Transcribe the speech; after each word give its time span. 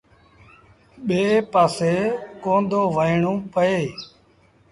ٻي 1.07 1.23
پآسي 1.51 1.93
ڪونا 2.43 2.67
دو 2.69 2.81
وهيڻو 2.95 3.33
پئي۔ 3.53 3.79